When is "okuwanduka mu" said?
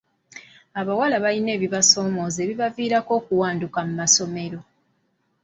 3.19-3.93